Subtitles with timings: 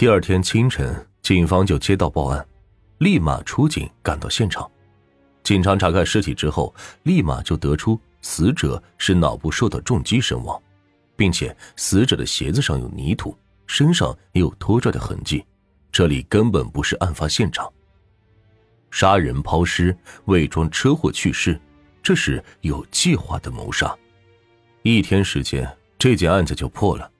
[0.00, 2.48] 第二天清晨，警方就接到报案，
[3.00, 4.66] 立马出警赶到现场。
[5.42, 10.58] 警察查看尸体之后，立马就得出死者是脑部受到重击身亡，
[11.16, 13.36] 并且死者的鞋子上有泥土，
[13.66, 15.44] 身上也有拖拽的痕迹，
[15.92, 17.70] 这里根本不是案发现场。
[18.90, 19.94] 杀人抛尸，
[20.24, 21.60] 伪装车祸去世，
[22.02, 23.94] 这是有计划的谋杀。
[24.80, 27.10] 一天时间，这件案子就破了。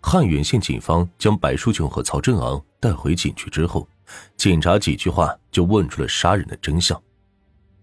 [0.00, 3.86] 汉源县警方将白书琼和曹振昂带回警局之后，
[4.36, 7.00] 警察几句话就问出了杀人的真相。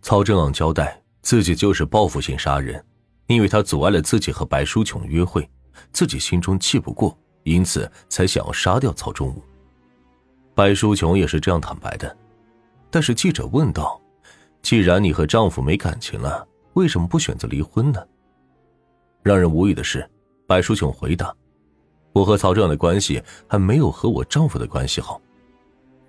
[0.02, 2.84] 曹振昂交代自己就是报复性杀人，
[3.28, 5.48] 因为他阻碍了自己和白书琼约会，
[5.92, 9.44] 自己心中气不过，因此才想要杀掉曹忠武。
[10.54, 12.16] 白书琼也是这样坦白的。
[12.90, 14.00] 但是记者问道
[14.64, 18.02] ：“既然你和丈夫没感情了，为什么不选择离婚呢？”
[19.22, 20.10] 让人无语的是，
[20.48, 21.36] 白书琼回答。
[22.16, 25.22] 我和曹正的关系还没有和我丈夫的关系好，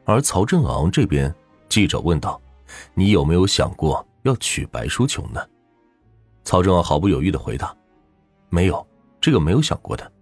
[0.05, 1.35] 而曹正昂这边，
[1.69, 2.41] 记者问道
[2.95, 5.45] ：“你有没有想过要娶白书琼呢？”
[6.45, 7.77] 曹正昂毫不犹豫的回答
[8.51, 8.87] ：“没有，
[9.21, 10.13] 这个没有想过的。”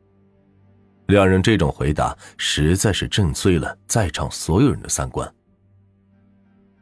[1.09, 5.31] 两人这种回答实在是震碎了在场所有人的三观。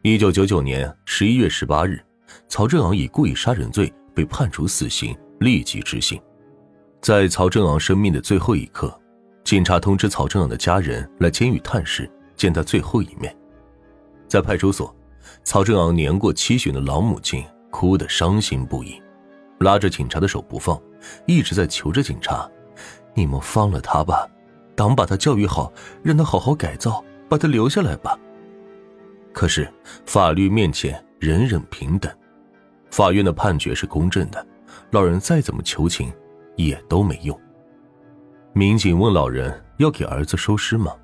[0.03, 2.00] 一九九九年十一月十八日，
[2.47, 6.23] 曹正昂以故意杀人罪被判处死刑，立即执行。
[7.03, 8.97] 在曹正昂生命的最后一刻，
[9.42, 13.36] 警察通知曹正昂的家人来监狱探视，见他最后一面。
[14.28, 14.95] 在派出所，
[15.42, 19.03] 曹正昂年过七旬的老母亲哭得伤心不已，
[19.58, 20.80] 拉着警察的手不放，
[21.27, 22.48] 一直在求着警察
[23.14, 24.25] ：“你们放了他吧，
[24.77, 25.73] 党把他教育好，
[26.05, 28.17] 让他好好改造，把他留下来吧。”
[29.34, 29.69] 可是
[30.06, 32.08] 法律面前人人平等，
[32.92, 34.47] 法院的判决是公正的，
[34.92, 36.12] 老人再怎么求情。
[36.56, 37.39] 也都没用。
[38.53, 40.95] 民警问老人要给儿子收尸吗？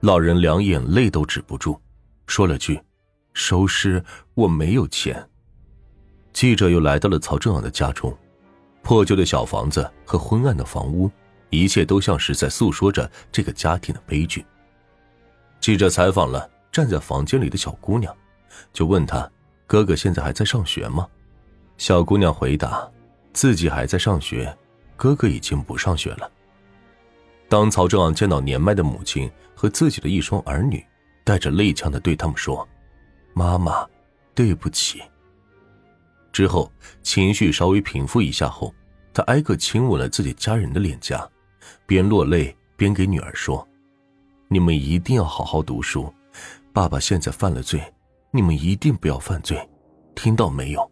[0.00, 1.80] 老人两眼泪都止不住，
[2.26, 2.80] 说了句
[3.34, 4.02] ：“收尸
[4.34, 5.26] 我没有钱。”
[6.32, 8.16] 记者又来到了曹正昂的家中，
[8.82, 11.10] 破旧的小房子和昏暗的房屋，
[11.50, 14.44] 一切都像是在诉说着这个家庭的悲剧。
[15.60, 18.14] 记者采访了站在房间里的小姑娘，
[18.72, 19.28] 就问她
[19.66, 21.06] ：“哥哥现在还在上学吗？”
[21.78, 22.88] 小姑娘回答
[23.32, 24.56] ：“自己还在上学。”
[24.96, 26.30] 哥哥已经不上学了。
[27.48, 30.84] 当曹正昂见到年迈的母亲和自己的一双儿女，
[31.22, 32.66] 带着泪腔的对他们说
[33.34, 33.86] ：“妈妈，
[34.34, 35.00] 对不起。”
[36.32, 36.70] 之后
[37.02, 38.74] 情绪稍微平复一下后，
[39.14, 41.26] 他挨个亲吻了自己家人的脸颊，
[41.86, 43.66] 边落泪边给女儿说
[44.48, 46.12] ：“你们一定要好好读书，
[46.72, 47.80] 爸爸现在犯了罪，
[48.30, 49.56] 你们一定不要犯罪，
[50.14, 50.90] 听到没有？”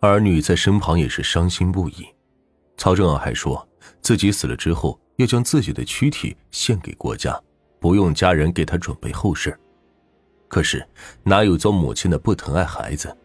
[0.00, 2.06] 儿女在身旁也是伤心不已。
[2.82, 3.64] 曹正昂还说
[4.00, 7.40] 自己死了之后要将自己的躯体献给国家，
[7.78, 9.56] 不用家人给他准备后事。
[10.48, 10.84] 可是
[11.22, 13.16] 哪有做母亲的不疼爱孩子？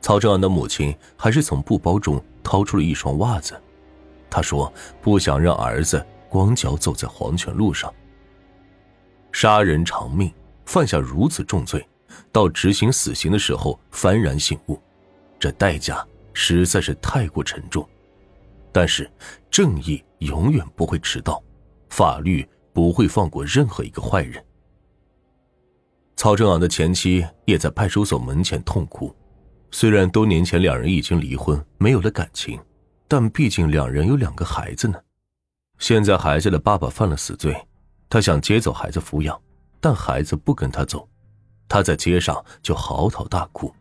[0.00, 3.54] 曹正昂的母亲还是从布包中掏出了一双袜子，
[4.30, 7.92] 他说不想让儿子光脚走在黄泉路上。
[9.30, 10.32] 杀人偿命，
[10.64, 11.86] 犯下如此重罪，
[12.32, 14.80] 到执行死刑的时候幡然醒悟，
[15.38, 16.02] 这代价
[16.32, 17.86] 实在是太过沉重。
[18.74, 19.08] 但是，
[19.52, 21.40] 正义永远不会迟到，
[21.90, 24.44] 法律不会放过任何一个坏人。
[26.16, 29.14] 曹正昂的前妻也在派出所门前痛哭。
[29.70, 32.60] 虽然多年前两人已经离婚，没有了感情，
[33.06, 35.00] 但毕竟两人有两个孩子呢。
[35.78, 37.56] 现在孩子的爸爸犯了死罪，
[38.08, 39.40] 他想接走孩子抚养，
[39.80, 41.08] 但孩子不跟他走，
[41.68, 43.72] 他在街上就嚎啕大哭。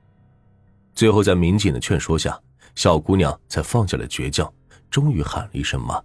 [0.94, 2.40] 最后，在民警的劝说下，
[2.76, 4.54] 小姑娘才放下了倔强。
[4.94, 6.00] 终于喊了一声“妈”。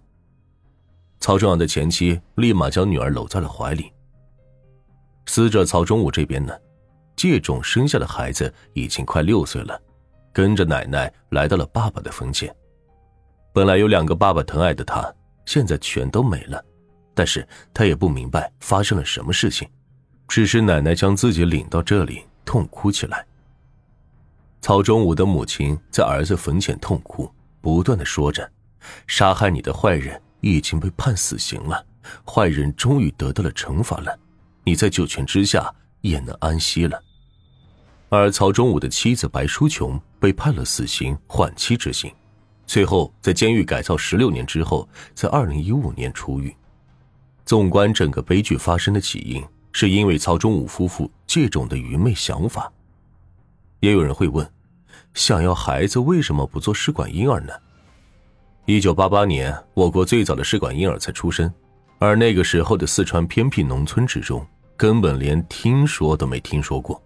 [1.21, 3.93] 曹正昂的前妻立马将女儿搂在了怀里。
[5.27, 6.57] 死者曹忠武这边呢，
[7.15, 9.79] 借种生下的孩子已经快六岁了，
[10.33, 12.51] 跟着奶奶来到了爸爸的坟前。
[13.53, 15.13] 本来有两个爸爸疼爱的他，
[15.45, 16.59] 现在全都没了。
[17.13, 19.69] 但是他也不明白发生了什么事情，
[20.27, 23.23] 只是奶奶将自己领到这里，痛哭起来。
[24.61, 27.31] 曹忠武的母亲在儿子坟前痛哭，
[27.61, 28.49] 不断的说着。
[29.07, 31.85] 杀害你的坏人已经被判死刑了，
[32.25, 34.17] 坏人终于得到了惩罚了，
[34.63, 37.01] 你在九泉之下也能安息了。
[38.09, 42.11] 而曹忠武的妻子白淑琼被判了死刑，缓期执行，
[42.65, 46.55] 最后在监狱改造十六年之后，在二零一五年出狱。
[47.45, 52.71] 纵观整个悲剧发生的起因，是因为曹忠武夫妇这种的愚昧想法。
[53.79, 54.47] 也有人会问，
[55.13, 57.53] 想要孩子为什么不做试管婴儿呢？
[58.69, 61.51] 一九八八年，我国最早的试管婴儿才出生，
[61.97, 64.45] 而那个时候的四川偏僻农村之中，
[64.77, 67.01] 根本连听说都没听说过。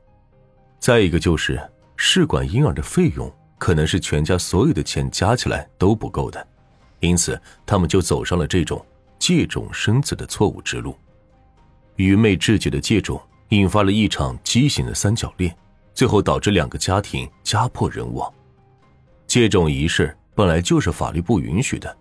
[0.77, 1.57] 再一个就是
[1.95, 6.45] 试管婴儿的费用，可能是全家所有的钱加起来都不够的，
[6.99, 8.85] 因此他们就走上了这种
[9.17, 10.93] 借种生子的错误之路。
[11.95, 13.17] 愚昧至极的借种，
[13.51, 15.55] 引发了一场畸形的三角恋，
[15.93, 18.29] 最后导致两个家庭家破人亡。
[19.27, 21.95] 借种一事本来就是法律不允许的，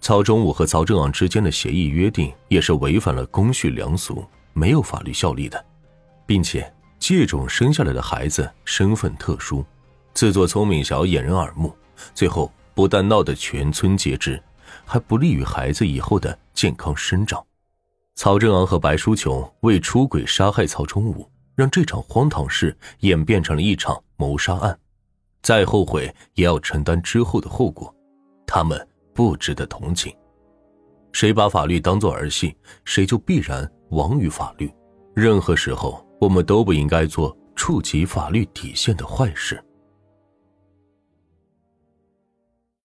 [0.00, 5.64] 曹忠武和曹正昂之间的协议约定也是违反了公序良俗，没有法律效力的，
[6.24, 9.64] 并且借种生下来的孩子身份特殊，
[10.14, 11.74] 自作聪明想要掩人耳目，
[12.14, 14.42] 最后不但闹得全村皆知，
[14.86, 17.44] 还不利于孩子以后的健康生长。
[18.14, 24.78] 曹正昂和白书琼为出轨杀害曹忠武，让这场荒唐事演变成了一场谋杀案。
[25.44, 27.94] 再后悔也要承担之后的后果，
[28.46, 30.10] 他们不值得同情。
[31.12, 32.56] 谁把法律当作儿戏，
[32.86, 34.72] 谁就必然亡于法律。
[35.14, 39.62] 任何时候，我们都不应该做触及法律底线的坏事。